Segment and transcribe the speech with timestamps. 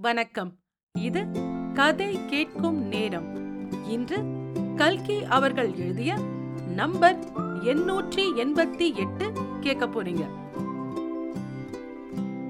[0.00, 0.58] வணக்கம்.
[0.98, 1.26] இது
[1.74, 3.34] கதை கேட்கும் நேரம்.
[3.84, 4.22] இன்று
[4.76, 6.16] கல்கி அவர்கள் எழுதிய
[6.66, 7.18] நம்பர்
[7.62, 10.28] எண்ணூற்றி எண்பத்தி எட்டு கேட்க போறீங்க.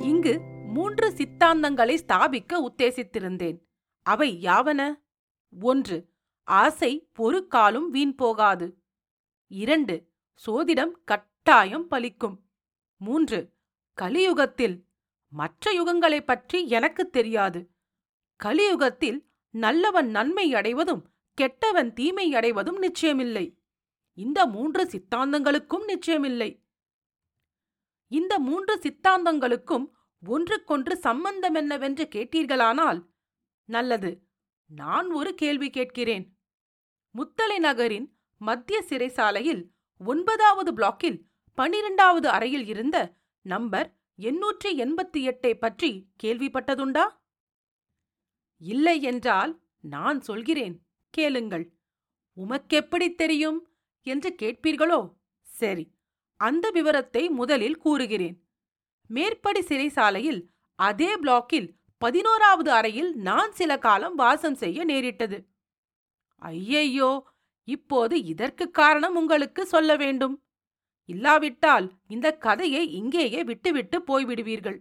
[0.03, 3.59] இங்கு மூன்று சித்தாந்தங்களை ஸ்தாபிக்க உத்தேசித்திருந்தேன்.
[4.03, 4.95] அவை யாவன?
[5.61, 6.09] ஒன்று
[6.45, 8.83] ஆசை ஒரு காலும் வீண் போகாது.
[9.47, 10.13] இரண்டு
[10.47, 12.39] சோதிடம் கட்டாயம் பலிக்கும்.
[12.97, 13.53] மூன்று
[13.95, 14.88] கலியுகத்தில்
[15.29, 17.71] மற்ற யுகங்களைப் பற்றி எனக்குத் தெரியாது.
[18.45, 23.59] கலியுகத்தில் நல்லவன் நன்மை அடைவதும் கெட்டவன் தீமை அடைவதும் நிச்சயமில்லை.
[24.15, 26.63] இந்த மூன்று சித்தாந்தங்களுக்கும் நிச்சயமில்லை.
[28.07, 29.91] இந்த மூன்று சித்தாந்தங்களுக்கும்
[30.27, 33.07] ஒன்றுக்கொன்று சம்பந்தம் என்னவென்று கேட்டீர்களானால்
[33.65, 34.27] நல்லது.
[34.67, 36.39] நான் ஒரு கேள்வி கேட்கிறேன்.
[37.19, 41.23] முத்தலை நகரின் மத்திய சிறைசாலையில் ஒன்பதாவது பிளாக்கில்
[41.55, 45.91] பனிரெண்டாவது அறையில் இருந்த நம்பர் எண்ணூற்றி எண்பத்தி எட்டை பற்றி
[46.23, 47.05] கேள்விப்பட்டதுண்டா?
[48.61, 49.53] இல்லை என்றால்
[49.85, 50.77] நான் சொல்கிறேன்
[51.15, 51.67] கேளுங்கள்.
[52.37, 53.61] உமக்கெப்படி தெரியும்
[54.03, 55.01] என்று கேட்பீர்களோ?
[55.43, 55.85] சரி
[56.41, 58.37] அந்த விவரத்தை முதலில் கூறுகிறேன்.
[59.11, 60.41] மேற்படி சிறைசாலையில்
[60.75, 65.39] அதே பிளாக்கில் பதினோராவது அறையில் நான் சில காலம் வாசம் செய்ய நேரிட்டது.
[66.43, 67.11] ஐயையோ
[67.69, 70.37] இப்போது இதற்கு காரணம் உங்களுக்கு சொல்ல வேண்டும்.
[71.09, 74.79] இல்லாவிட்டால் இந்த கதையை இங்கேயே விட்டுவிட்டு போய்விடுவீர்கள்.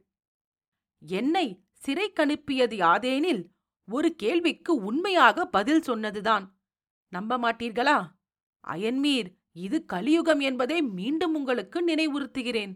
[1.00, 1.46] என்னை
[1.86, 3.44] சிறைக்கனுப்பியது யாதேனில்
[3.88, 6.46] ஒரு கேள்விக்கு உண்மையாக பதில் சொன்னதுதான்.
[7.14, 7.98] நம்ப மாட்டீர்களா?
[8.68, 12.74] அயன்மீர் இது கலியுகம் என்பதை மீண்டும் உங்களுக்கு நினைவுறுத்துகிறேன்.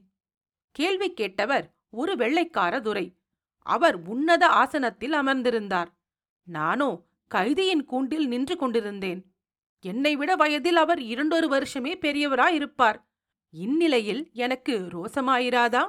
[0.75, 3.05] கேள்வி கேட்டவர் ஒரு வெள்ளைக்கார துரை.
[3.65, 5.89] அவர் உன்னத ஆசனத்தில் அமர்ந்திருந்தார்.
[6.47, 6.91] நானோ
[7.31, 9.21] கைதியின் கூண்டில் நின்று கொண்டிருந்தேன்.
[9.85, 12.99] என்னை விட வயதில் அவர் இரண்டொரு வருஷமே பெரியவராயிருப்பார்.
[13.53, 15.83] இந்நிலையில் எனக்கு ரோசமாயிராதா?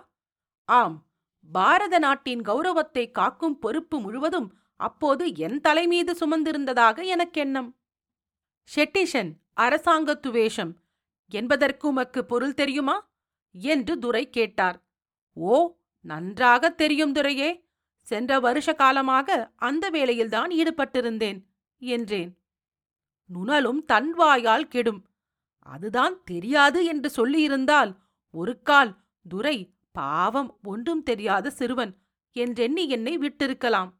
[0.64, 1.06] ஆம்
[1.52, 7.70] பாரத நாட்டின் கௌரவத்தை காக்கும் பொறுப்பு முழுவதும் அப்போது என் தலைமீது சுமந்திருந்ததாக எனக்கெண்ணம்
[8.76, 10.72] ஷெட்டிஷன் அரசாங்க துவேஷம்
[11.32, 13.10] என்பதற்கு உமக்கு பொருள் தெரியுமா?
[13.54, 14.78] என்று துரை கேட்டார்.
[15.32, 17.50] ஓ நன்றாக தெரியும் துரையே.
[18.06, 21.38] சென்ற வருஷ காலமாக அந்த வேலையில்தான் ஈடுபட்டிருந்தேன்
[21.78, 22.32] என்றேன்.
[23.30, 25.00] நுணலும் தன் வாயால் கெடும்.
[25.62, 27.96] அதுதான் தெரியாது என்று சொல்லியிருந்தால்
[28.30, 28.96] ஒரு கால்
[29.28, 31.98] துரை பாவம் ஒன்றும் தெரியாத சிறுவன்
[32.32, 33.92] என்றெண்ணி என்னை விட்டிருக்கலாம்.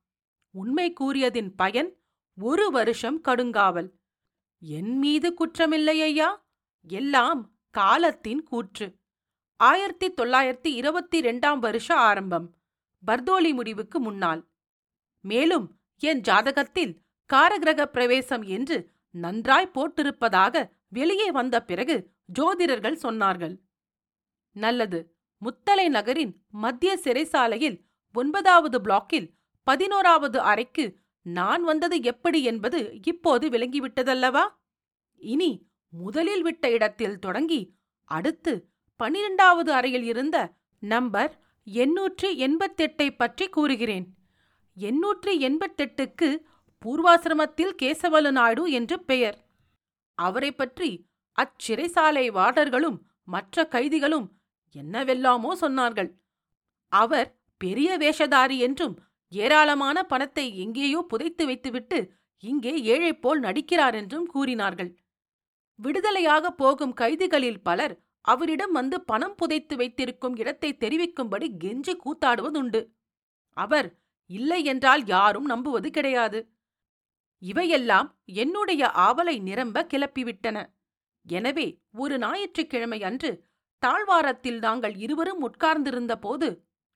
[0.50, 1.96] உண்மை கூறியதின் பயன்
[2.40, 3.90] ஒரு வருஷம் கடுங்காவல்.
[4.60, 6.44] என் மீது குற்றமில்லை ஐயா.
[6.88, 8.98] எல்லாம் காலத்தின் கூற்று.
[9.56, 12.54] ஆயிரத்தி தொள்ளாயிரத்தி இருபத்தி ரெண்டாம் வருஷ ஆரம்பம்.
[13.06, 14.48] பர்தோலி முடிவுக்கு முன்னால்.
[15.20, 16.96] மேலும் என் ஜாதகத்தில்
[17.32, 21.96] காரகிரக பிரவேசம் என்று நன்றாய் போட்டிருப்பதாக வெளியே வந்த பிறகு
[22.38, 23.54] ஜோதிடர்கள் சொன்னார்கள்.
[24.56, 25.00] நல்லது.
[25.42, 27.78] முத்தலை நகரின் மத்திய சிறைசாலையில்
[28.14, 29.28] ஒன்பதாவது பிளாக்கில்
[29.66, 30.84] பதினோராவது அறைக்கு
[31.26, 34.44] நான் வந்தது எப்படி என்பது இப்போது விளங்கிவிட்டதல்லவா?
[35.20, 35.50] இனி
[35.92, 37.60] முதலில் விட்ட இடத்தில் தொடங்கி
[38.08, 38.52] அடுத்து
[39.00, 40.36] பனிரெண்டாவது அறையில் இருந்த
[40.82, 41.32] நம்பர்
[41.66, 44.06] எண்ணூற்று எண்பத்தெட்டை பற்றி கூறுகிறேன்.
[44.76, 46.28] எண்ணூற்று எண்பத்தெட்டுக்கு
[46.82, 49.38] பூர்வாசிரமத்தில் கேசவலு நாயுடு என்று பெயர்.
[50.18, 50.90] அவரை பற்றி
[51.38, 54.26] அச்சிறைசாலை வார்டர்களும் மற்ற கைதிகளும்
[54.74, 56.10] என்னவெல்லாமோ சொன்னார்கள்.
[56.92, 57.28] அவர்
[57.60, 58.94] பெரிய வேஷதாரி என்றும்
[59.32, 61.98] ஏராளமான பணத்தை எங்கேயோ புதைத்து வைத்துவிட்டு
[62.42, 64.90] இங்கே ஏழை போல் நடிக்கிறார் என்றும் கூறினார்கள்.
[65.78, 67.94] விடுதலையாக போகும் கைதிகளில் பலர்
[68.24, 72.80] அவரிடம் வந்து பணம் புதைத்து வைத்திருக்கும் இடத்தை தெரிவிக்கும்படி கெஞ்சி கூத்தாடுவதுண்டு.
[73.56, 73.88] அவர்
[74.30, 76.40] இல்லை என்றால் யாரும் நம்புவது கிடையாது.
[77.42, 80.58] இவையெல்லாம் என்னுடைய ஆவலை நிரம்ப கிளப்பிவிட்டன.
[81.26, 83.30] எனவே ஒரு ஞாயிற்றுக்கிழமை அன்று
[83.82, 86.48] தாழ்வாரத்தில் நாங்கள் இருவரும் உட்கார்ந்திருந்த போது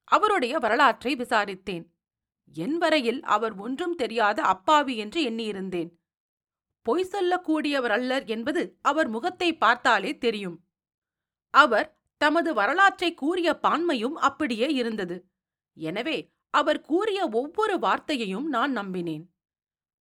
[0.05, 1.85] அவருடைய வரலாற்றை விசாரித்தேன்.
[2.57, 5.91] என் வரையில் அவர் ஒன்றும் தெரியாத அப்பாவி என்று எண்ணியிருந்தேன்.
[6.87, 10.57] பொய் சொல்லக்கூடியவர் அல்லர் என்பது அவர் முகத்தை பார்த்தாலே தெரியும்.
[11.55, 11.89] அவர்
[12.21, 15.17] தமது வரலாற்றை கூறிய பான்மையும் அப்படியே இருந்தது.
[15.77, 16.19] எனவே
[16.55, 19.25] அவர் கூறிய ஒவ்வொரு வார்த்தையையும் நான் நம்பினேன்.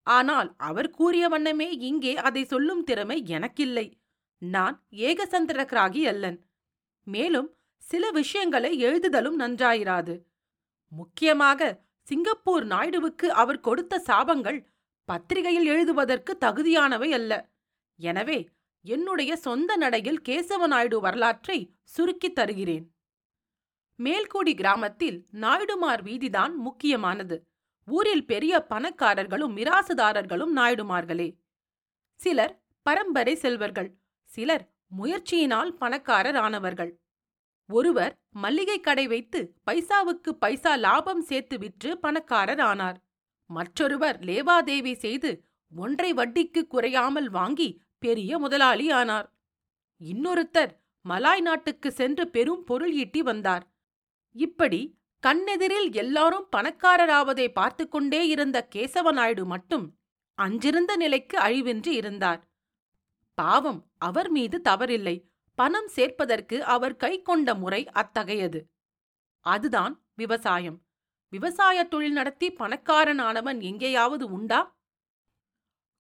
[0.03, 4.01] ஆனால் அவர் கூறிய வண்ணமே இங்கே அதை சொல்லும் திறமை எனக்கில்லை.
[4.38, 6.45] நான் ஏகசந்திரக்ராகி அல்லன்.
[7.03, 10.21] மேலும் சில விஷயங்களை எழுதுதலும் நன்றாயிராது.
[10.88, 14.65] முக்கியமாக சிங்கப்பூர் நாயுடுவுக்கு அவர் கொடுத்த சாபங்கள்
[15.05, 17.50] பத்திரிகையில் எழுதுவதற்கு தகுதியானவை அல்ல.
[17.95, 18.50] எனவே
[18.81, 22.95] என்னுடைய சொந்த நடையில் கேசவ நாயுடு வரலாற்றை சுருக்கித் தருகிறேன்.
[23.95, 27.52] மேல்கூடி கிராமத்தில் நாயுடுமார் வீதிதான் முக்கியமானது.
[27.88, 31.30] ஊரில் பெரிய பணக்காரர்களும் மிராசுதாரர்களும் நாயுடுமார்களே.
[32.19, 33.89] சிலர் பரம்பரை செல்வர்கள்
[34.24, 34.65] சிலர்
[34.97, 36.91] முயற்சியினால் பணக்காரர் ஆனவர்கள்.
[37.69, 42.97] ஒருவர் மல்லிகை கடை வைத்து பைசாவுக்கு பைசா லாபம் சேர்த்து விற்று பணக்காரர் ஆனார்.
[43.50, 45.31] மற்றொருவர் லேவாதேவி செய்து
[45.71, 49.27] ஒன்றை வட்டிக்கு குறையாமல் வாங்கி பெரிய முதலாளி ஆனார்.
[50.01, 50.74] இன்னொருத்தர்
[51.06, 53.63] மலாய் நாட்டுக்கு சென்று பெரும் பொருள் ஈட்டி வந்தார்.
[54.36, 54.81] இப்படி
[55.28, 59.98] கண்ணெதிரில் எல்லாரும் பணக்காரராவதை பார்த்து கொண்டே இருந்த கேசவ நாயுடு மட்டும்
[60.42, 62.52] அஞ்சிருந்த நிலைக்கு அழிவின்றி இருந்தார்.
[63.34, 65.24] பாவம் அவர் மீது தவறில்லை.
[65.56, 68.70] பணம் சேர்ப்பதற்கு அவர் கை கொண்ட முறை அத்தகையது.
[69.40, 70.81] அதுதான் விவசாயம்.
[71.30, 74.78] விவசாய தொழில் நடத்தி பணக்காரனானவன் எங்கேயாவது உண்டா?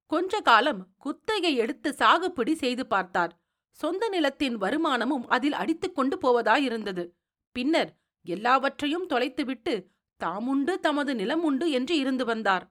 [0.05, 3.41] கொஞ்ச காலம் குத்தகை எடுத்து சாகுபடி செய்து பார்த்தார்.
[3.71, 7.09] சொந்த நிலத்தின் வருமானமும் அதில் அடித்துக் கொண்டு போவதாயிருந்தது.
[7.51, 9.73] பின்னர் எல்லாவற்றையும் தொலைத்துவிட்டு
[10.21, 12.65] தாமுண்டு தமது நிலம் உண்டு என்று இருந்து வந்தார்.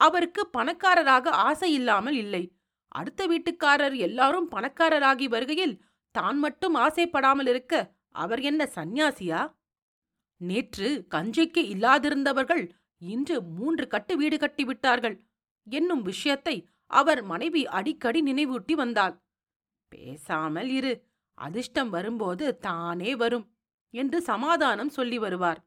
[0.00, 2.42] அவருக்கு பணக்காரராக ஆசை இல்லாமல் இல்லை.
[2.88, 5.74] அடுத்த வீட்டுக்காரர் எல்லாரும் பணக்காரராகி வருகையில்
[6.14, 7.74] தான் மட்டும் ஆசைப்படாமல் இருக்க
[8.14, 9.40] அவர் என்ன சந்நியாசியா?
[10.40, 12.64] நேற்று கஞ்சிக்கு இல்லாதிருந்தவர்கள்
[13.02, 15.16] இன்று மூன்று கட்டு வீடு கட்டிவிட்டார்கள்
[15.66, 16.56] என்னும் விஷயத்தை
[16.90, 19.14] அவர் மனைவி அடிக்கடி நினைவூட்டி வந்தாள்.
[19.92, 20.92] பேசாமல் இரு
[21.38, 23.46] அதிர்ஷ்டம் வரும்போது தானே வரும்
[23.94, 25.60] என்று சமாதானம் சொல்லி வருவார்.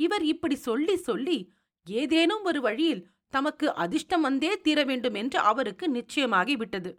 [0.00, 1.38] இவர் இப்படி சொல்லி சொல்லி
[1.86, 6.90] ஏதேனும் ஒரு வழியில் தமக்கு அதிர்ஷ்டம் வந்தே தீர வேண்டும் என்று அவருக்கு நிச்சயமாகி விட்டது.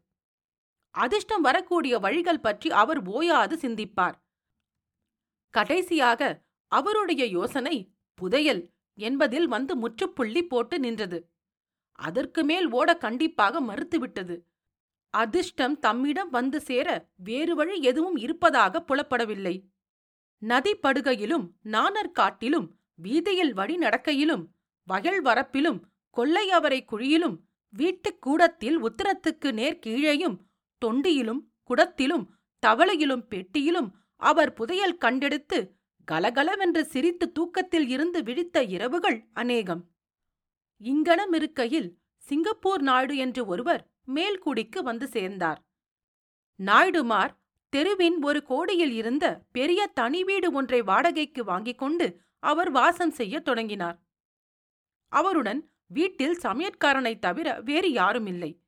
[0.95, 4.15] அதிர்ஷ்டம் வரக்கூடிய வழிகள் பற்றி அவர் ஓயாது சிந்திப்பார்.
[5.53, 6.21] கடைசியாக
[6.71, 7.75] அவருடைய யோசனை
[8.19, 8.61] புதையல்
[8.99, 11.19] என்பதில் வந்து முற்றுப்புள்ளி போட்டு நின்றது.
[11.99, 14.35] அதற்கு மேல் ஓட கண்டிப்பாக மறுத்துவிட்டது
[15.13, 16.87] அதிர்ஷ்டம் தம்மிடம் வந்து சேர
[17.27, 19.55] வேறு வழி எதுவும் இருப்பதாக புலப்படவில்லை.
[20.41, 24.43] நதிப்படுகையிலும் நாணற்காட்டிலும் வீதியில் வழி நடக்கையிலும்
[24.83, 25.79] வயல் வரப்பிலும்
[26.17, 27.37] கொள்ளையவரை குழியிலும்
[27.69, 30.37] வீட்டுக் கூடத்தில் உத்தரத்துக்கு நேர் கீழேயும்
[30.85, 32.25] தொண்டியிலும் குடத்திலும்
[32.65, 35.73] தவளையிலும் பெட்டியிலும் அவர் புதையல் கண்டெடுத்து
[36.05, 39.91] கலகலவென்று சிரித்து தூக்கத்தில் இருந்து விழித்த இரவுகள் அநேகம்.
[40.79, 45.63] இங்கனமிருக்கையில் சிங்கப்பூர் நாயுடு என்று ஒருவர் மேல்குடிக்கு வந்து சேர்ந்தார்.
[46.59, 47.35] நாயுடுமார்
[47.75, 54.01] தெருவின் ஒரு கோடியில் இருந்த பெரிய தனி வீடு ஒன்றை வாடகைக்கு வாங்கிக் கொண்டு அவர் வாசம் செய்யத் தொடங்கினார்.
[55.07, 58.61] அவருடன் வீட்டில் சமையற்காரனைத் தவிர வேறு யாரும் இல்லை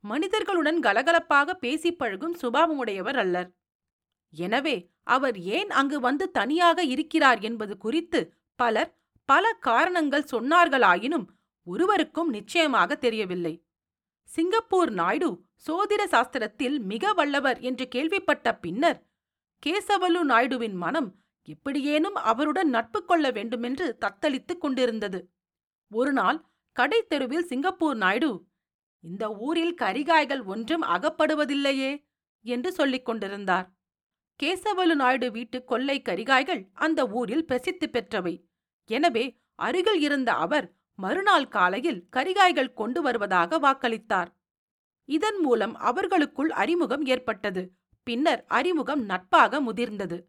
[0.00, 3.56] மனிதர்களுடன் கலகலப்பாக பேசிப் பழகும் சுபாவமுடையவர் அல்லர்.
[4.30, 11.26] எனவே அவர் ஏன் அங்கு வந்து தனியாக இருக்கிறார் என்பது குறித்து பலர் பல காரணங்கள் சொன்னார்களாயினும்
[11.64, 13.63] ஒருவருக்கும் நிச்சயமாக தெரியவில்லை.
[14.28, 15.28] சிங்கப்பூர் நாயுடு
[15.66, 18.98] சோதிட சாஸ்திரத்தில் மிக வல்லவர் என்று கேள்விப்பட்ட பின்னர்
[19.62, 21.10] கேசவலு நாயுடுவின் மனம்
[21.48, 25.20] எப்படியேனும் அவருடன் நட்பு கொள்ள வேண்டுமென்று தத்தளித்துக் கொண்டிருந்தது.
[25.90, 26.38] ஒருநாள்
[26.76, 28.30] கடை தெருவில் சிங்கப்பூர் நாயுடு
[29.04, 31.92] இந்த ஊரில் கரிகாய்கள் ஒன்றும் அகப்படுவதில்லையே
[32.44, 33.66] என்று சொல்லிக் கொண்டிருந்தார்.
[34.40, 38.34] கேசவலு நாயுடு வீட்டு கொள்ளை கரிகாய்கள் அந்த ஊரில் பிரசித்தி பெற்றவை.
[38.90, 39.24] எனவே
[39.58, 40.66] அருகில் இருந்த அவர்
[40.98, 44.26] மறுநாள் காலையில் கரிகாய்கள் கொண்டு வருவதாக வாக்களித்தார்.
[45.04, 47.72] இதன் மூலம் அவர்களுக்குள் அறிமுகம் ஏற்பட்டது.
[48.02, 50.24] பின்னர் அறிமுகம் நட்பாக முதிர்ந்தது.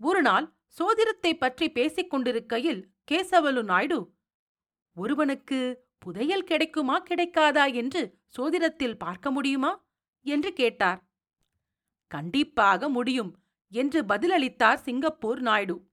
[0.00, 4.12] ஒருநாள் சோதிடத்தை பற்றி பேசிக் கொண்டிருக்கையில் கேசவலு நாயுடு
[4.94, 9.86] ஒருவனுக்கு புதையல் கிடைக்குமா கிடைக்காதா என்று சோதிடத்தில் பார்க்க முடியுமா?
[10.20, 11.08] என்று கேட்டார்.
[12.06, 13.38] கண்டிப்பாக முடியும்
[13.68, 15.88] என்று பதிலளித்தார் சிங்கப்பூர் நாயுடு.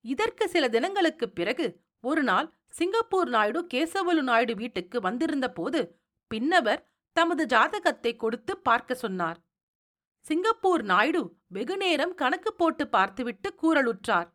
[0.00, 5.80] இதற்கு சில தினங்களுக்குப் பிறகு ஒரு நாள் சிங்கப்பூர் நாயுடு கேசவலு நாயுடு வீட்டுக்கு வந்திருந்த போது
[6.30, 6.80] பின்னவர்
[7.16, 9.38] தமது ஜாதகத்தை கொடுத்து பார்க்க சொன்னார்.
[10.26, 14.28] சிங்கப்பூர் நாயுடு வெகுநேரம் கணக்கு போட்டு பார்த்துவிட்டு கூறலுற்றார்.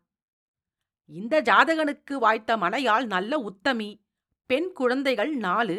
[1.10, 3.90] இந்த ஜாதகனுக்கு வாய்த்த மனையாள் நல்ல உத்தமி
[4.50, 5.76] பெண் குழந்தைகள் நாலு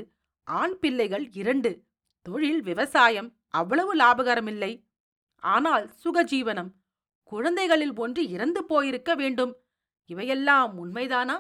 [0.48, 1.72] ஆண் பிள்ளைகள் இரண்டு
[2.26, 3.30] தொழில் விவசாயம்
[3.60, 4.74] அவ்வளவு லாபகரமில்லை.
[5.44, 6.72] ஆனால் சுகஜீவனம்
[7.32, 9.54] குழந்தைகளில் ஒன்று இறந்து போயிருக்க வேண்டும்.
[10.10, 11.38] இவையெல்லாம் உண்மைதானா?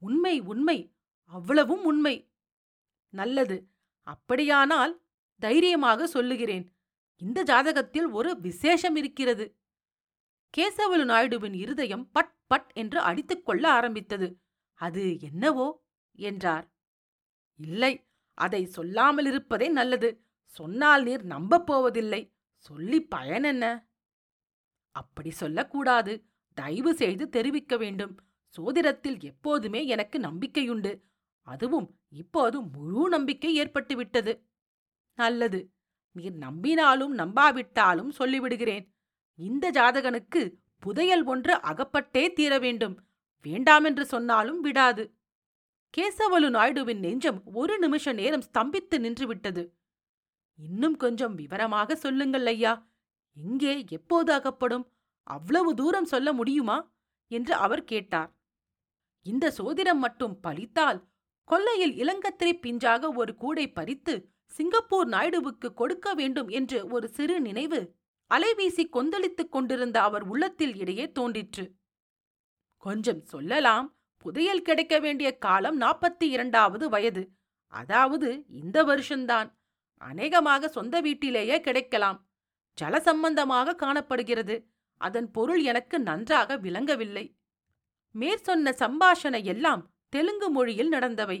[0.00, 0.94] உண்மை உண்மை.
[1.24, 2.32] அவ்வளவும் உண்மை.
[3.08, 3.68] நல்லது.
[4.02, 5.02] அப்படியானால்
[5.38, 6.76] தைரியமாக சொல்லுகிறேன்.
[7.16, 9.58] இந்த ஜாதகத்தில் ஒரு விசேஷம் இருக்கிறது.
[10.56, 14.40] கேசவலு நாயுடுவின் இருதயம் பட் பட் என்று அடித்துக் கொள்ள ஆரம்பித்தது.
[14.74, 15.86] அது என்னவோ?
[16.12, 16.74] என்றார்.
[17.54, 18.08] இல்லை.
[18.34, 20.24] அதை சொல்லாமல் இருப்பதே நல்லது.
[20.44, 22.34] சொன்னால் நீர் நம்பப் போவதில்லை.
[22.56, 23.88] சொல்லி பயன் என்ன
[24.90, 26.24] அப்படி சொல்லக்கூடாது.
[26.54, 28.20] தயவு செய்து தெரிவிக்க வேண்டும்.
[28.56, 31.00] சோதிடத்தில் எப்போதுமே எனக்கு நம்பிக்கையுண்டு.
[31.42, 34.42] அதுவும் இப்போது முழு நம்பிக்கை ஏற்பட்டுவிட்டது
[35.14, 35.70] நல்லது
[36.12, 38.88] நீர் நம்பினாலும் நம்பாவிட்டாலும் சொல்லிவிடுகிறேன்.
[39.34, 43.08] இந்த ஜாதகனுக்கு புதையல் ஒன்று அகப்பட்டே தீர வேண்டும்.
[43.42, 45.14] வேண்டாமென்று சொன்னாலும் விடாது.
[45.96, 49.72] கேசவலு நாயுடுவின் நெஞ்சம் ஒரு நிமிஷ நேரம் ஸ்தம்பித்து நின்றுவிட்டது
[50.54, 52.90] இன்னும் கொஞ்சம் விவரமாக சொல்லுங்கள் ஐயா.
[53.34, 54.92] எங்கே எப்போது அகப்படும்?
[55.22, 56.92] அவ்வளவு தூரம் சொல்ல முடியுமா?
[57.26, 58.39] என்று அவர் கேட்டார்.
[59.22, 61.00] இந்த சோதிடம் மட்டும் பலித்தால்
[61.44, 67.80] கொல்லையில் இளங்கத்திரை பிஞ்சாக ஒரு கூடை பறித்து சிங்கப்பூர் நாயுடுவுக்கு கொடுக்க வேண்டும் என்று ஒரு சிறு நினைவு
[68.30, 71.64] அலைவீசி கொந்தளித்துக் கொண்டிருந்த அவர் உள்ளத்தில் இடையே தோன்றிற்று.
[72.76, 77.22] கொஞ்சம் சொல்லலாம் புதையல் கிடைக்க வேண்டிய காலம் நாற்பத்தி இரண்டாவது வயது.
[77.66, 79.48] அதாவது இந்த வருஷம்தான்.
[80.00, 82.28] அநேகமாக சொந்த வீட்டிலேயே கிடைக்கலாம்.
[82.78, 84.56] ஜலசம்பந்தமாக காணப்படுகிறது.
[84.96, 87.39] அதன் பொருள் எனக்கு நன்றாக விளங்கவில்லை.
[88.14, 91.38] மேற்சொன்ன சம்பாஷணை எல்லாம் தெலுங்கு மொழியில் நடந்தவை.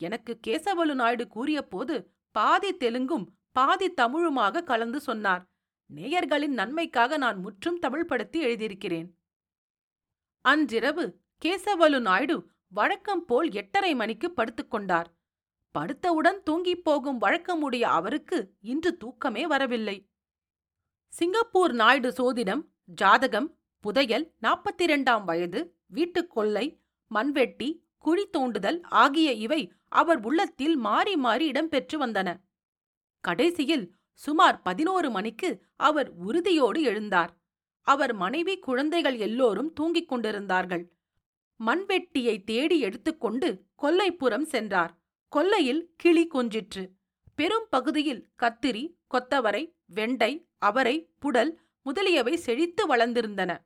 [0.00, 1.96] எனக்கு கேசவலு நாயுடு கூறியபோது
[2.30, 5.42] பாதி தெலுங்கும் பாதி தமிழுமாக கலந்து சொன்னார்.
[5.90, 9.08] நேயர்களின் நன்மைக்காக நான் முற்றும் தமிழ்படுத்தி எழுதியிருக்கிறேன்.
[10.44, 12.36] அன்றிரவு கேசவலு நாயுடு
[12.68, 15.08] வழக்கம் போல் எட்டரை மணிக்கு படுத்துக்கொண்டார்
[15.74, 19.96] படுத்தவுடன் தூங்கிப் போகும் வழக்கமுடைய அவருக்கு இன்று தூக்கமே வரவில்லை.
[21.12, 23.48] சிங்கப்பூர் நாயுடு சோதிடம் ஜாதகம்
[23.80, 25.60] புதையல் நாற்பத்தி இரண்டாம் வயது
[25.92, 26.66] வீட்டுக் கொள்ளை
[27.14, 27.68] மண்வெட்டி
[27.98, 32.28] குழி தோண்டுதல் ஆகிய இவை அவர் உள்ளத்தில் மாறி மாறி இடம்பெற்று வந்தன.
[33.20, 33.84] கடைசியில்
[34.14, 37.28] சுமார் பதினோரு மணிக்கு அவர் உறுதியோடு எழுந்தார்.
[37.82, 40.84] அவர் மனைவி குழந்தைகள் எல்லோரும் தூங்கிக் கொண்டிருந்தார்கள்.
[41.66, 43.48] மண்வெட்டியை தேடி எடுத்துக்கொண்டு
[43.82, 44.92] கொல்லைப்புறம் சென்றார்.
[45.28, 46.84] கொல்லையில் கிளி கொஞ்சிற்று.
[47.34, 48.82] பெரும் பகுதியில் கத்திரி
[49.14, 49.62] கொத்தவரை
[49.94, 53.58] வெண்டை அவரை புடல் முதலியவை செழித்து வளர்ந்திருந்தன.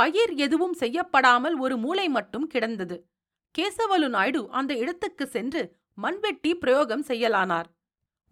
[0.00, 2.96] பயிர் எதுவும் செய்யப்படாமல் ஒரு மூளை மட்டும் கிடந்தது.
[3.54, 5.62] கேசவலு நாயுடு அந்த இடத்துக்கு சென்று
[5.98, 7.68] மண்வெட்டி பிரயோகம் செய்யலானார்.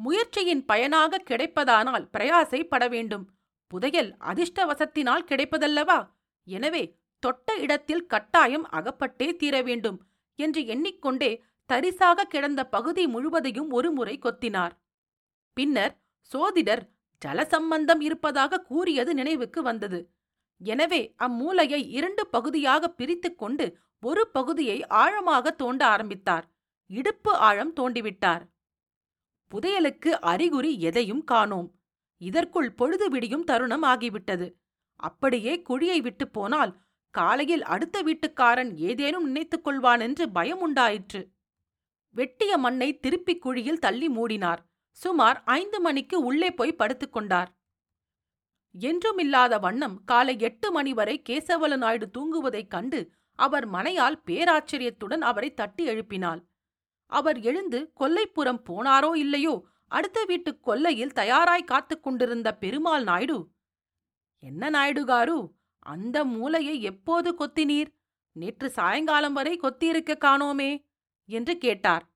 [0.01, 3.25] முயற்சியின் பயனாக கிடைப்பதானால் பிரயாசைப்பட வேண்டும்.
[3.73, 5.99] புதையல் அதிர்ஷ்டவசத்தினால் கிடைப்பதல்லவா?
[6.47, 6.83] எனவே
[7.23, 9.99] தொட்ட இடத்தில் கட்டாயம் அகப்பட்டே தீர வேண்டும்
[10.39, 11.31] என்று எண்ணிக்கொண்டே
[11.71, 14.75] தரிசாக கிடந்த பகுதி முழுவதையும் ஒருமுறை கொத்தினார்.
[15.57, 15.95] பின்னர்
[16.31, 16.85] சோதிடர்
[17.23, 20.01] ஜலசம்பந்தம் இருப்பதாக கூறியது நினைவுக்கு வந்தது.
[20.61, 23.67] எனவே அம்மூலையை இரண்டு பகுதியாக பிரித்துக் கொண்டு
[24.03, 26.47] ஒரு பகுதியை ஆழமாக தோண்ட ஆரம்பித்தார்.
[26.91, 28.43] இடுப்பு ஆழம் தோண்டிவிட்டார்.
[29.51, 31.69] புதையலுக்கு அறிகுறி எதையும் காணோம்.
[32.21, 34.47] இதற்குள் பொழுது விடியும் தருணம் ஆகிவிட்டது.
[35.01, 36.73] அப்படியே குழியை விட்டு போனால்
[37.15, 41.21] காலையில் அடுத்த வீட்டுக்காரன் ஏதேனும் நினைத்துக் கொள்வான் என்று பயம் உண்டாயிற்று.
[42.17, 44.59] வெட்டிய மண்ணை திருப்பி குழியில் தள்ளி மூடினார்.
[44.91, 47.51] சுமார் ஐந்து மணிக்கு உள்ளே போய் படுத்துக்கொண்டார்
[48.81, 55.85] என்றுமில்லாத வண்ணம் காலை எட்டு மணி வரை கேசவல நாயுடு தூங்குவதைக் கண்டு அவர் மனையால் பேராச்சரியத்துடன் அவரை தட்டி
[55.85, 56.45] எழுப்பினாள்.
[57.07, 63.49] அவர் எழுந்து கொல்லைப்புறம் போனாரோ இல்லையோ அடுத்த வீட்டு கொல்லையில் தயாராய் காத்துக் கொண்டிருந்த பெருமாள் நாயுடு
[64.39, 67.97] என்ன நாயுடுகாரு அந்த மூலையை எப்போது கொத்தினீர்?
[68.33, 70.85] நேற்று சாயங்காலம் வரை கொத்தியிருக்க காணோமே
[71.25, 72.11] என்று கேட்டார்.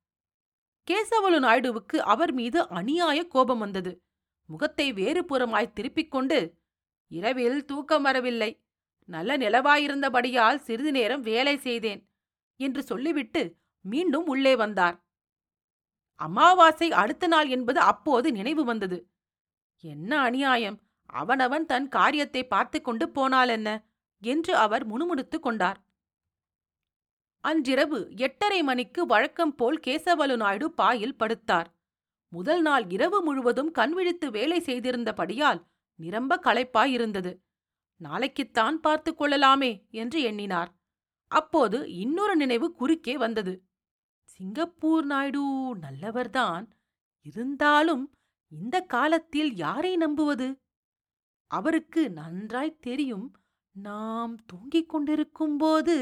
[0.91, 4.02] கேசவலு நாயுடுவுக்கு அவர் மீது அநியாய கோபம் வந்தது.
[4.53, 6.39] முகத்தை வேறுபுறமாய் திருப்பிக் கொண்டு
[7.11, 8.51] இரவில் தூக்கம் வரவில்லை.
[9.09, 12.03] நல்ல நிலவாயிருந்தபடியால் சிறிது நேரம் வேலை செய்தேன்
[12.61, 13.43] என்று சொல்லிவிட்டு
[13.85, 14.97] மீண்டும் உள்ளே வந்தார்.
[16.21, 18.99] அமாவாசை அடுத்த நாள் என்பது அப்போது நினைவு வந்தது.
[19.85, 20.79] என்ன அநியாயம்?
[21.11, 23.71] அவனவன் தன் காரியத்தை பார்த்து கொண்டு போனாலென்ன?
[24.23, 25.79] என்று அவர் முணுமுணுத்துக் கொண்டார்.
[27.45, 31.69] அன்றிரவு எட்டரை மணிக்கு வழக்கம் போல் கேசவலு நாயுடு பாயில் படுத்தார்.
[32.33, 35.61] முதல் நாள் இரவு முழுவதும் கண்விழித்து வேலை செய்திருந்தபடியால்
[35.99, 37.33] நிரம்ப களைப்பாயிருந்தது.
[38.01, 40.71] நாளைக்குத்தான் பார்த்து கொள்ளலாமே என்று எண்ணினார்.
[41.31, 43.55] அப்போது இன்னொரு நினைவு குறுக்கே வந்தது.
[44.25, 45.43] சிங்கப்பூர் நாயுடு
[45.77, 46.67] நல்லவர்தான்.
[47.27, 48.05] இருந்தாலும்
[48.53, 50.49] இந்த காலத்தில் யாரை நம்புவது?
[51.51, 53.29] அவருக்கு நன்றாய் தெரியும்.
[53.75, 55.97] நாம் தூங்கிக் கொண்டிருக்கும் போது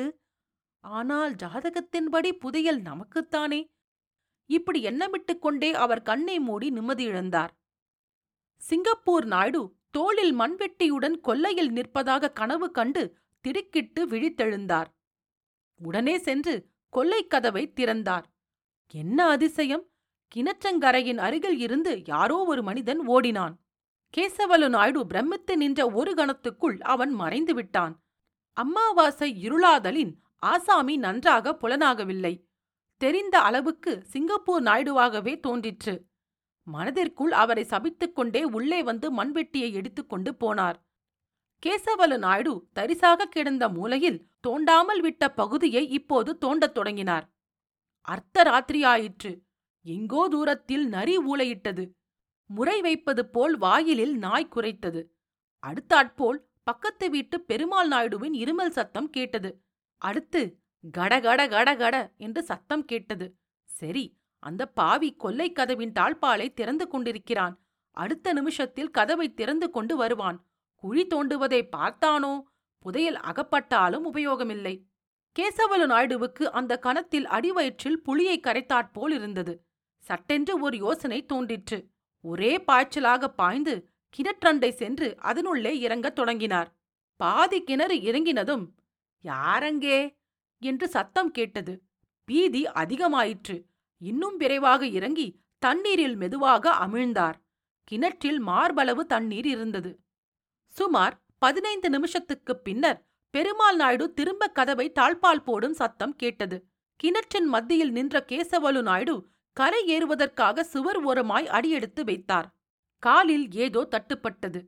[0.84, 3.60] ஆனால் ஜாதகத்தின்படி புதையல் நமக்குத்தானே.
[4.50, 7.52] இப்படி எண்ணமிட்டுக் கொண்டே அவர் கண்ணை மூடி நிம்மதியிழந்தார்
[8.61, 13.02] சிங்கப்பூர் நாயுடு தோளில் மண்வெட்டியுடன் கொல்லையில் நிற்பதாக கனவு கண்டு
[13.40, 14.88] திடுக்கிட்டு விழித்தெழுந்தார்.
[15.80, 16.54] உடனே சென்று
[16.92, 18.26] கொல்லைக் கதவை திறந்தார்.
[18.95, 19.85] என்ன அதிசயம்!
[20.35, 23.54] கிணற்றங்கரையின் அருகில் இருந்து யாரோ ஒரு மனிதன் ஓடினான்.
[24.14, 27.95] கேசவலு நாயுடு பிரமித்து நின்ற ஒரு கணத்துக்குள் அவன் மறைந்து விட்டான்.
[28.57, 32.35] அம்மாவாசை இருளாதலின் ஆசாமி நன்றாக புலனாகவில்லை.
[33.00, 35.95] தெரிந்த அளவுக்கு சிங்கப்பூர் நாயுடுவாகவே தோன்றிற்று.
[36.66, 40.78] மனதிற்குள் அவரை சபித்துக் கொண்டே உள்ளே வந்து மண்வெட்டியை எடுத்துக்கொண்டு போனார்.
[41.62, 47.26] கேசவலு நாயுடு தரிசாக கிடந்த மூலையில் தோண்டாமல் விட்ட பகுதியை இப்போது தோண்டத் தொடங்கினார்.
[48.00, 49.33] அர்த்த ராத்திரியாயிற்று
[49.85, 51.85] எங்கோ தூரத்தில் நரி ஊளையிட்டது.
[52.50, 55.02] முறை வைப்பது போல் வாயிலில் நாய் குறைத்தது
[55.62, 59.50] அடுத்தாற்போல் பக்கத்து வீட்டு பெருமாள் நாயுடுவின் இருமல் சத்தம் கேட்டது.
[60.02, 60.60] அடுத்து
[60.92, 63.38] கடகட கடகட என்று சத்தம் கேட்டது.
[63.64, 67.60] சரி அந்த பாவி கொல்லை கதவின் தாழ்பாலை திறந்து கொண்டிருக்கிறான்.
[67.90, 70.46] அடுத்த நிமிஷத்தில் கதவை திறந்து கொண்டு வருவான்.
[70.75, 72.42] குழி தோண்டுவதை பார்த்தானோ?
[72.78, 74.75] புதையல் அகப்பட்டாலும் உபயோகமில்லை.
[75.38, 79.66] கேசவலு நாயுடுவுக்கு அந்த கணத்தில் அடிவயிற்றில் புளியை கரைத்தாற்போல் இருந்தது.
[79.99, 81.78] சட்டென்று ஒரு யோசனை தோன்றிற்று.
[82.20, 86.70] ஒரே பாய்ச்சலாக பாய்ந்து கிணற்றண்டை சென்று அதனுள்ளே இறங்கத் தொடங்கினார்.
[87.16, 88.64] பாதி கிணறு இறங்கினதும்
[89.25, 89.99] யாரங்கே
[90.61, 91.83] என்று சத்தம் கேட்டது.
[92.25, 93.64] பீதி அதிகமாயிற்று.
[93.99, 97.35] இன்னும் விரைவாக இறங்கி தண்ணீரில் மெதுவாக அமிழ்ந்தார்.
[97.85, 100.00] கிணற்றில் மார்பளவு தண்ணீர் இருந்தது.
[100.69, 106.67] சுமார் பதினைந்து நிமிஷத்துக்குப் பின்னர் பெருமாள் நாயுடு திரும்ப கதவை தாழ்பால் போடும் சத்தம் கேட்டது.
[106.97, 112.55] கிணற்றின் மத்தியில் நின்ற கேசவலு நாயுடு கரை ஏறுவதற்காக சுவர் ஓரமாய் அடியெடுத்து வைத்தார்.
[112.99, 114.67] காலில் ஏதோ தட்டுப்பட்டது.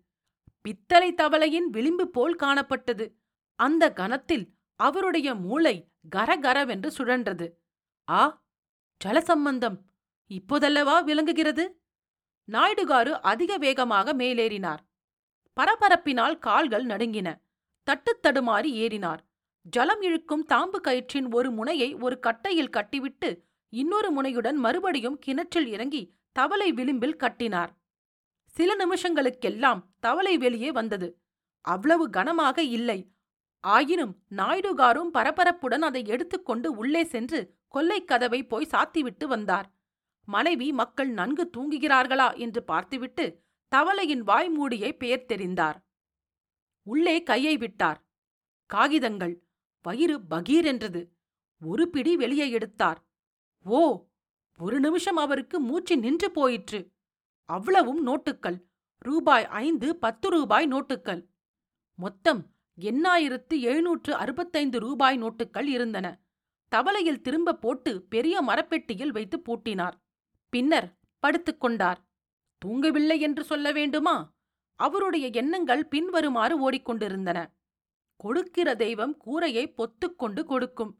[0.61, 3.13] பித்தளை தவளையின் விளிம்பு போல் காணப்பட்டது.
[3.55, 7.53] அந்த கணத்தில் அவருடைய மூளை கரகரவென்று சுழன்றது.
[8.09, 8.45] ஆ
[9.05, 9.79] ஜலசம்பந்தம்
[10.29, 11.83] இப்போதல்லவா விளங்குகிறது?
[12.53, 14.79] நாயுடுகாரு அதிக வேகமாக மேலேறினார்.
[15.61, 17.41] பரபரப்பினால் கால்கள் நடுங்கின.
[17.91, 19.19] தட்டுத் தடுமாறி ஏறினார்.
[19.62, 26.73] ஜலம் இழுக்கும் தாம்பு கயிற்றின் ஒரு முனையை ஒரு கட்டையில் கட்டிவிட்டு இன்னொரு முனையுடன் மறுபடியும் கிணற்றில் இறங்கி தவளை
[26.73, 27.77] விளிம்பில் கட்டினார்.
[28.47, 31.23] சில நிமிஷங்களுக்கெல்லாம் தவளை வெளியே வந்தது.
[31.61, 33.12] அவ்வளவு கனமாக இல்லை.
[33.62, 39.73] ஆயினும் நாயுடுகாரும் பரபரப்புடன் அதை எடுத்துக்கொண்டு உள்ளே சென்று கொல்லைக் கதவை போய் சாத்திவிட்டு வந்தார்.
[40.25, 42.37] மனைவி மக்கள் நன்கு தூங்குகிறார்களா?
[42.37, 43.42] என்று பார்த்துவிட்டு
[43.76, 45.83] தவளையின் வாய்மூடியை பெயர் தெரிந்தார்.
[46.83, 48.07] உள்ளே கையை விட்டார்.
[48.66, 49.42] காகிதங்கள்
[49.83, 51.12] வயிறு பகீர் என்றது.
[51.64, 53.04] ஒரு பிடி வெளியே எடுத்தார்.
[53.64, 54.07] ஓ
[54.59, 56.92] ஒரு நிமிஷம் அவருக்கு மூச்சு நின்று போயிற்று.
[57.45, 58.62] அவ்வளவும் நோட்டுக்கள்.
[58.99, 61.26] ரூபாய் ஐந்து பத்து ரூபாய் நோட்டுக்கள்.
[61.95, 62.50] மொத்தம்
[62.83, 66.21] எண்ணாயிரத்து எழுநூற்று அறுபத்தைந்து ரூபாய் நோட்டுகள் இருந்தன.
[66.69, 69.93] தவளையில் திரும்ப போட்டு பெரிய மரப்பெட்டியில் வைத்து பூட்டினார்.
[70.49, 71.97] பின்னர் படுத்துக்கொண்டார்
[72.65, 74.35] தூங்கவில்லை என்று சொல்ல வேண்டுமா?
[74.75, 77.47] அவருடைய எண்ணங்கள் பின்வருமாறு ஓடிக்கொண்டிருந்தன.
[78.17, 80.99] கொடுக்கிற தெய்வம் கூரையை பொத்துக்கொண்டு கொடுக்கும்.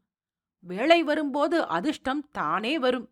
[0.59, 3.09] வேலை வரும்போது அதிர்ஷ்டம் தானே வரும்.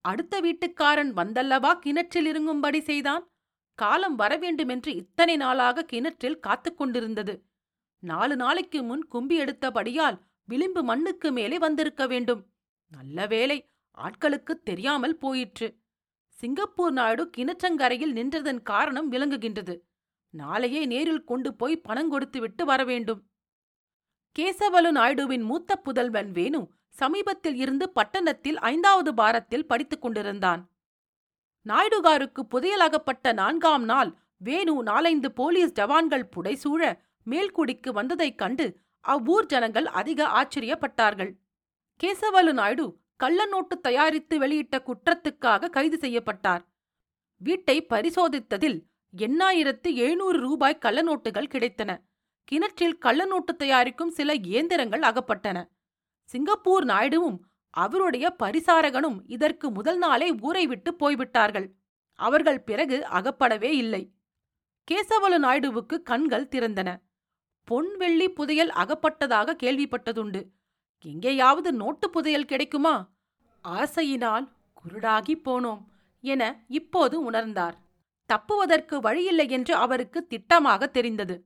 [0.00, 3.30] அடுத்த வீட்டுக்காரன் வந்தல்லவா கிணற்றில் இறங்கும்படி செய்தான்?
[3.74, 7.47] காலம் வரவேண்டுமென்று இத்தனை நாளாக கிணற்றில் காத்துக் கொண்டிருந்தது.
[8.02, 12.42] நாலு நாளைக்கு முன் கும்பி எடுத்தபடியால் விளிம்பு மண்ணுக்கு மேலே வந்திருக்க வேண்டும்.
[12.92, 13.58] நல்ல வேலை
[13.98, 15.68] ஆட்களுக்கு தெரியாமல் போயிற்று.
[16.38, 19.74] சிங்கப்பூர் நாயுடு கிணற்றங்கரையில் நின்றதன் காரணம் விளங்குகின்றது.
[20.34, 23.20] நாளையே நேரில் கொண்டு போய் பணம் கொடுத்துவிட்டு வரவேண்டும்
[24.38, 30.62] கேசவலு நாயுடுவின் மூத்த புதல்வன் வேணு சமீபத்தில் இருந்து பட்டணத்தில் ஐந்தாவது பாரத்தில் படித்துக் கொண்டிருந்தான்.
[31.66, 36.82] நாயுடுகாருக்கு புதையலாகப்பட்ட நான்காம் நாள் வேணு நாலைந்து போலீஸ் ஜவான்கள் புடைசூழ
[37.30, 41.32] மேல்குடிக்கு வந்ததைக் கண்டு அவ்வூர் ஜனங்கள் அதிக ஆச்சரியப்பட்டார்கள்.
[42.02, 46.66] கேசவலு நாயுடு கள்ள நோட்டு தயாரித்து வெளியிட்ட குற்றத்துக்காக கைது செய்யப்பட்டார்.
[47.36, 48.82] வீட்டை பரிசோதித்ததில்
[49.16, 51.98] எண்ணாயிரத்து எழுநூறு ரூபாய் கள்ள நோட்டுகள் கிடைத்தன.
[52.44, 55.68] கிணற்றில் கள்ள நோட்டு தயாரிக்கும் சில இயந்திரங்கள் அகப்பட்டன.
[56.24, 57.38] சிங்கப்பூர் நாயுடுவும்
[57.70, 61.72] அவருடைய பரிசாரகனும் இதற்கு முதல் நாளே ஊரை விட்டு போய்விட்டார்கள்.
[62.14, 64.12] அவர்கள் பிறகு அகப்படவே இல்லை.
[64.90, 66.96] கேசவலு நாயுடுவுக்கு கண்கள் திறந்தன.
[67.68, 70.40] பொன் வெள்ளி புதையல் அகப்பட்டதாக கேள்விப்பட்டதுண்டு.
[71.04, 72.94] எங்கேயாவது நோட்டு புதையல் கிடைக்குமா?
[73.64, 74.46] ஆசையினால்
[74.78, 75.82] குருடாகி போனோம்
[76.24, 77.76] என இப்போது உணர்ந்தார்.
[78.30, 81.36] தப்புவதற்கு வழியில்லை என்று அவருக்கு திட்டமாக தெரிந்தது.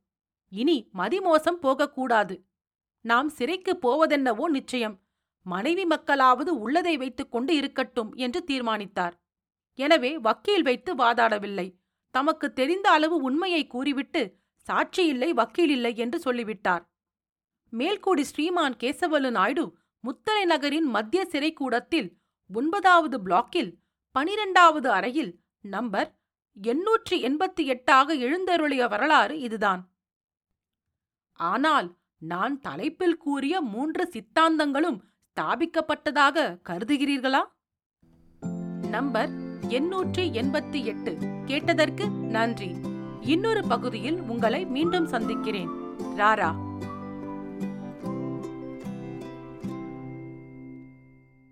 [0.53, 2.35] இனி மதிமோசம் போகக்கூடாது.
[3.05, 4.97] நாம் சிறைக்கு போவதென்னவோ நிச்சயம்.
[5.47, 9.15] மனைவி மக்களாவது உள்ளதை வைத்துக் கொண்டு இருக்கட்டும் என்று தீர்மானித்தார்.
[9.79, 11.67] எனவே வக்கீல் வைத்து வாதாடவில்லை.
[12.15, 14.23] தமக்கு தெரிந்த அளவு உண்மையை கூறிவிட்டு
[14.63, 16.85] சாட்சி இல்லை வக்கீல் இல்லை என்று சொல்லிவிட்டார்.
[17.73, 19.65] மேல்கூடி ஸ்ரீமான் கேசவலு நாயுடு
[20.05, 22.09] முத்தரை நகரின் மத்திய சிறைக்கூடத்தில்
[22.51, 23.73] ஒன்பதாவது பிளாக்கில்
[24.11, 26.11] பனிரெண்டாவது அறையில் நம்பர்
[26.63, 29.83] எண்ணூற்றி எண்பத்தி எட்டாக எழுந்தருளிய வரலாறு இதுதான்.
[31.33, 34.99] ஆனால் நான் தலைப்பில் கூறிய மூன்று சித்தாந்தங்களும்
[35.29, 37.43] ஸ்தாபிக்கப்பட்டதாக கருதுகிறீர்களா?
[38.91, 39.31] நம்பர்
[39.69, 41.19] எண்ணூற்றி எண்பத்தி எட்டு.
[41.45, 42.71] கேட்டதற்கு நன்றி.
[43.23, 45.69] இன்னொரு பகுதியில் உங்களை மீண்டும் சந்திக்கிறேன்.
[46.17, 46.55] ராரா.